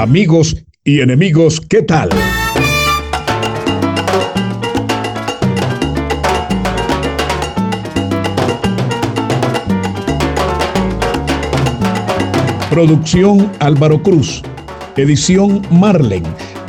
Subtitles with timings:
[0.00, 2.08] Amigos y enemigos, ¿qué tal?
[12.70, 14.40] Producción Álvaro Cruz.
[14.96, 16.22] Edición Marlen.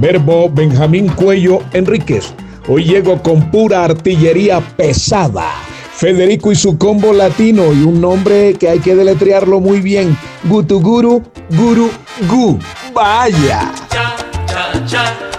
[0.00, 2.34] Verbo Benjamín Cuello Enríquez.
[2.68, 5.50] Hoy llego con pura artillería pesada.
[5.96, 10.16] Federico y su combo latino y un nombre que hay que deletrearlo muy bien.
[10.44, 11.90] Gutuguru, Guru,
[12.28, 12.58] Gu.
[12.92, 13.72] Vaya.
[13.88, 15.33] cha, cha, cha,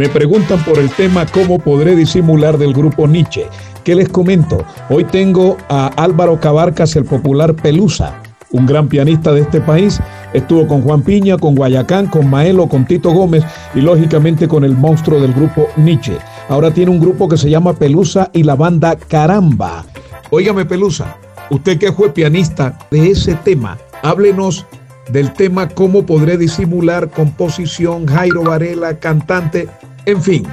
[0.00, 3.46] Me preguntan por el tema cómo podré disimular del grupo Nietzsche.
[3.84, 4.64] ¿Qué les comento?
[4.88, 8.14] Hoy tengo a Álvaro Cabarcas, el popular Pelusa,
[8.50, 10.00] un gran pianista de este país.
[10.32, 13.44] Estuvo con Juan Piña, con Guayacán, con Maelo, con Tito Gómez
[13.74, 16.16] y lógicamente con el monstruo del grupo Nietzsche.
[16.48, 19.84] Ahora tiene un grupo que se llama Pelusa y la banda Caramba.
[20.30, 21.18] Óigame Pelusa,
[21.50, 24.64] usted que fue pianista de ese tema, háblenos
[25.12, 29.68] del tema cómo podré disimular composición, Jairo Varela, cantante,
[30.06, 30.46] en fin.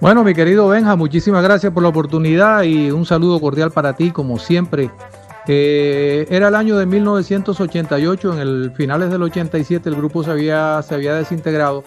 [0.00, 4.10] Bueno, mi querido Benja, muchísimas gracias por la oportunidad y un saludo cordial para ti,
[4.10, 4.90] como siempre.
[5.48, 10.82] Eh, era el año de 1988, en el finales del 87 el grupo se había,
[10.82, 11.84] se había desintegrado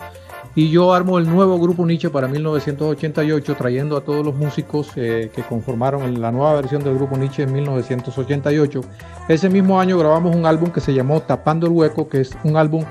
[0.55, 5.29] y yo armo el nuevo grupo Nietzsche para 1988, trayendo a todos los músicos eh,
[5.33, 8.81] que conformaron la nueva versión del grupo Nietzsche en 1988.
[9.27, 12.57] Ese mismo año grabamos un álbum que se llamó Tapando el Hueco, que es un
[12.57, 12.83] álbum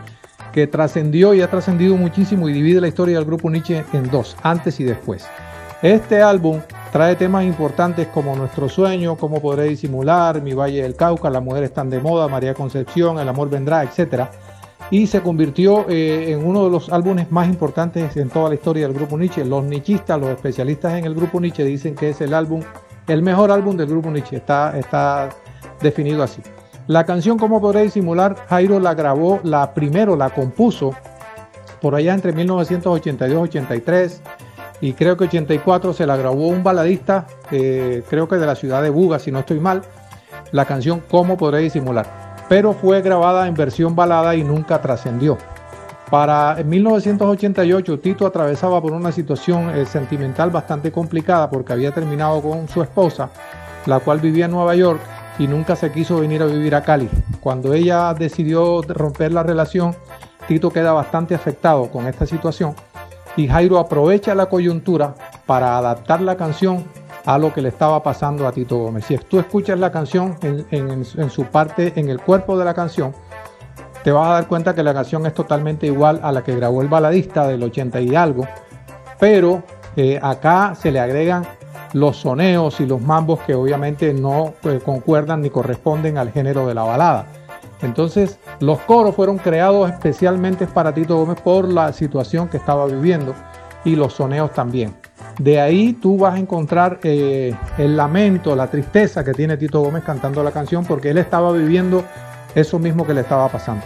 [0.53, 4.36] que trascendió y ha trascendido muchísimo y divide la historia del grupo Nietzsche en dos,
[4.42, 5.26] antes y después.
[5.82, 6.60] Este álbum
[6.91, 11.70] trae temas importantes como Nuestro Sueño, Cómo Podré Disimular, Mi Valle del Cauca, Las Mujeres
[11.70, 14.25] Están de Moda, María Concepción, El Amor Vendrá, etc.
[14.91, 18.88] Y se convirtió eh, en uno de los álbumes más importantes en toda la historia
[18.88, 19.44] del grupo Nietzsche.
[19.44, 22.62] Los nichistas, los especialistas en el grupo Nietzsche dicen que es el álbum,
[23.06, 24.36] el mejor álbum del grupo Nietzsche.
[24.36, 25.28] Está, está
[25.80, 26.42] definido así.
[26.88, 30.94] La canción Cómo podré disimular, Jairo la grabó, la primero la compuso
[31.82, 34.21] por allá entre 1982-83
[34.81, 38.82] y creo que 84 se la grabó un baladista, eh, creo que de la ciudad
[38.82, 39.82] de Buga, si no estoy mal,
[40.50, 42.06] la canción Cómo podré disimular,
[42.48, 45.37] pero fue grabada en versión balada y nunca trascendió.
[46.10, 52.66] Para 1988 Tito atravesaba por una situación eh, sentimental bastante complicada porque había terminado con
[52.66, 53.28] su esposa,
[53.84, 57.08] la cual vivía en Nueva York y nunca se quiso venir a vivir a Cali.
[57.40, 59.94] Cuando ella decidió romper la relación,
[60.46, 62.74] Tito queda bastante afectado con esta situación
[63.36, 65.14] y Jairo aprovecha la coyuntura
[65.46, 66.84] para adaptar la canción
[67.24, 69.04] a lo que le estaba pasando a Tito Gómez.
[69.04, 73.12] Si tú escuchas la canción en, su parte, en el cuerpo de la canción,
[74.02, 76.82] te vas a dar cuenta que la canción es totalmente igual a la que grabó
[76.82, 78.48] el baladista del 80 y algo,
[79.20, 79.62] pero
[79.94, 81.46] eh, acá se le agregan
[81.92, 86.74] los soneos y los mambos que obviamente no eh, concuerdan ni corresponden al género de
[86.74, 87.26] la balada.
[87.82, 93.34] Entonces, Los coros fueron creados especialmente para Tito Gómez por la situación que estaba viviendo
[93.84, 94.94] y los soneos también.
[95.38, 100.02] De ahí tú vas a encontrar eh, el lamento, la tristeza que tiene Tito Gómez
[100.02, 102.02] cantando la canción porque él estaba viviendo
[102.56, 103.84] eso mismo que le estaba pasando.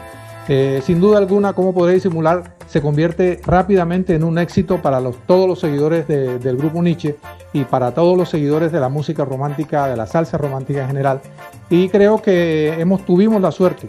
[0.49, 5.47] Eh, sin duda alguna, como podréis simular, se convierte rápidamente en un éxito para todos
[5.47, 7.17] los seguidores del grupo Nietzsche
[7.53, 11.21] y para todos los seguidores de la música romántica, de la salsa romántica en general.
[11.69, 13.89] Y creo que hemos, tuvimos la suerte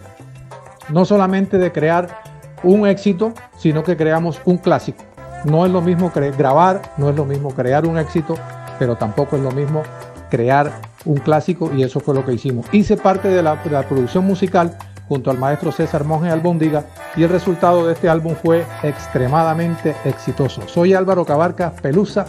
[0.89, 2.21] no solamente de crear
[2.63, 5.04] un éxito, sino que creamos un clásico.
[5.45, 8.36] No es lo mismo grabar, no es lo mismo crear un éxito,
[8.80, 9.83] pero tampoco es lo mismo
[10.30, 10.71] crear
[11.06, 12.65] un clásico y eso fue lo que hicimos.
[12.71, 14.77] Hice parte de la, de la producción musical
[15.10, 16.86] junto al maestro César Monge Albondiga
[17.18, 20.62] y el resultado de este álbum fue extremadamente exitoso.
[20.68, 22.25] Soy Álvaro Cabarca Pelusa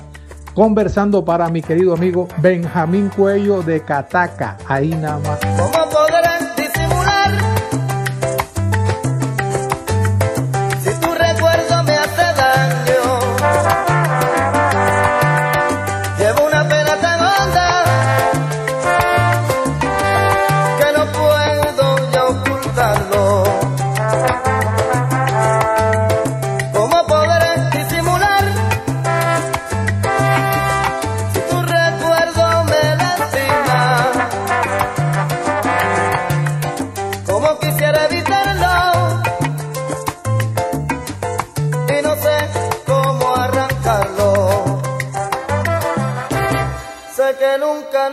[0.54, 4.56] conversando para mi querido amigo Benjamín Cuello de Cataca.
[4.66, 5.38] Ahí nada más.
[5.40, 6.33] ¿Cómo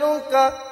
[0.00, 0.71] que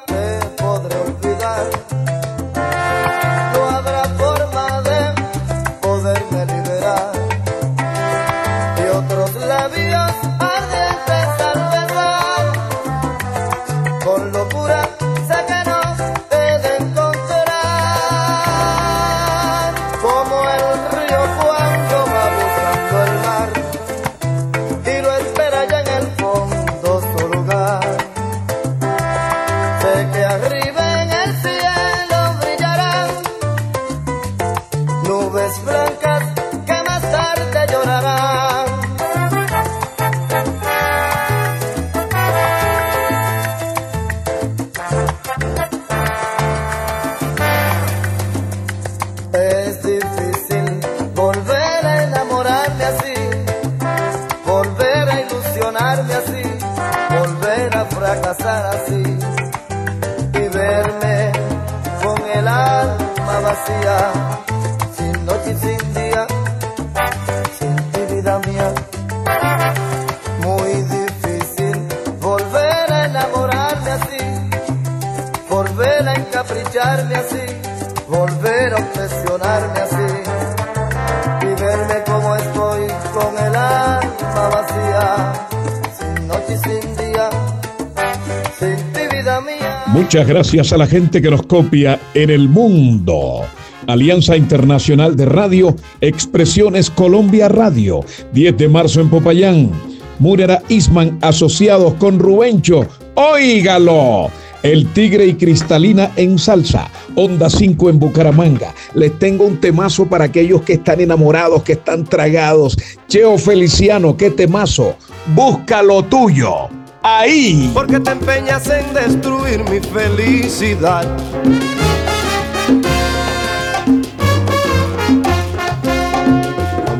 [90.11, 93.43] Muchas gracias a la gente que nos copia en el mundo.
[93.87, 99.71] Alianza Internacional de Radio, Expresiones Colombia Radio, 10 de marzo en Popayán.
[100.19, 102.89] Murera Isman asociados con Rubencho.
[103.15, 104.31] Óigalo.
[104.65, 106.91] El Tigre y Cristalina en salsa.
[107.15, 108.75] Onda 5 en Bucaramanga.
[108.95, 112.77] Les tengo un temazo para aquellos que están enamorados, que están tragados.
[113.07, 114.97] Cheo Feliciano, qué temazo.
[115.37, 116.80] Busca lo tuyo.
[117.03, 117.71] Ahí.
[117.73, 121.07] Porque te empeñas en destruir mi felicidad.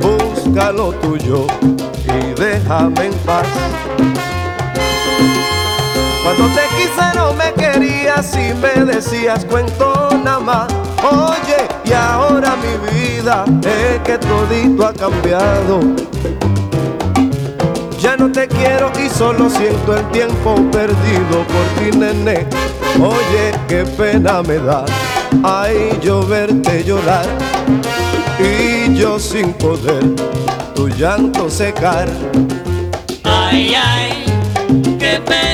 [0.01, 1.47] Busca lo tuyo
[2.05, 3.47] y déjame en paz.
[6.25, 10.73] Cuando te quise no me querías y me decías cuento nada más.
[11.03, 15.81] Oye, y ahora mi vida es que todito ha cambiado.
[18.01, 18.91] Ya no te quiero
[19.21, 22.47] solo siento el tiempo perdido por ti, nene.
[22.99, 24.87] Oye, qué pena me da.
[25.43, 27.27] Ay, yo verte llorar
[28.39, 30.03] y yo sin poder
[30.75, 32.09] tu llanto secar.
[33.25, 34.25] Ay, ay,
[34.99, 35.50] qué pena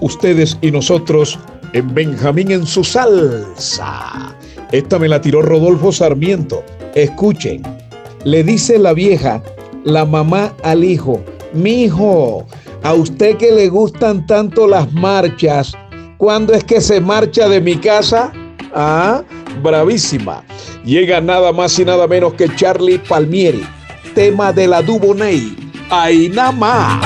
[0.00, 1.38] ustedes y nosotros
[1.72, 4.36] en Benjamín en su salsa.
[4.72, 6.64] Esta me la tiró Rodolfo Sarmiento.
[6.94, 7.62] Escuchen.
[8.24, 9.42] Le dice la vieja,
[9.84, 12.46] la mamá al hijo, mi hijo,
[12.82, 15.72] a usted que le gustan tanto las marchas,
[16.18, 18.32] ¿cuándo es que se marcha de mi casa?
[18.74, 19.22] Ah,
[19.62, 20.44] bravísima.
[20.84, 23.64] Llega nada más y nada menos que Charlie Palmieri,
[24.14, 25.56] tema de la Duboney.
[25.90, 27.04] Ahí nada más.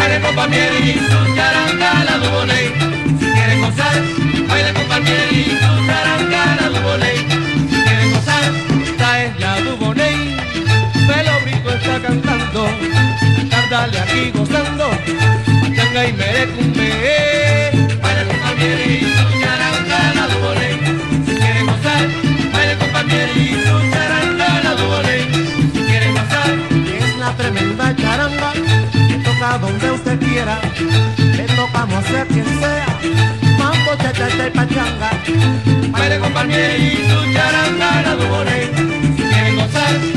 [2.17, 4.03] Si quieren gozar,
[4.49, 5.59] baile con Palmieri y
[6.73, 7.19] Duboney.
[7.69, 8.53] Si quieren gozar,
[8.85, 10.37] esta es la Duboney.
[11.07, 12.71] Pelo Brico está cantando,
[13.51, 14.91] cárdale aquí gozando.
[15.61, 17.76] Pachanga y merecumbe.
[34.13, 35.11] Cha y pachanga.
[35.91, 38.67] Baile con Palmieri y su charanga la Duboney.
[39.17, 40.16] Si quieren gozar,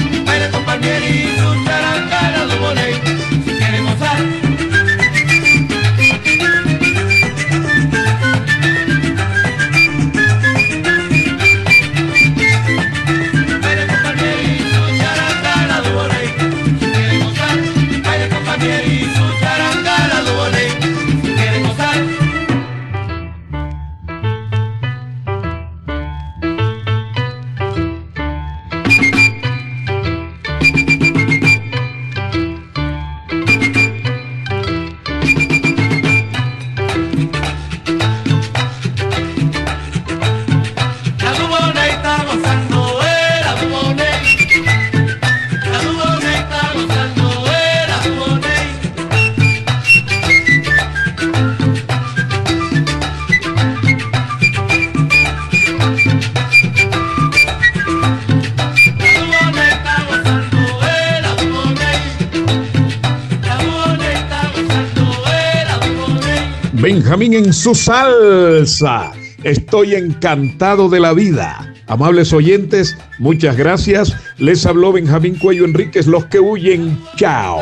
[67.10, 69.13] Benjamín en su salsa.
[69.44, 71.74] Estoy encantado de la vida.
[71.88, 74.16] Amables oyentes, muchas gracias.
[74.38, 77.00] Les habló Benjamín Cuello Enríquez, los que huyen.
[77.16, 77.62] Chao.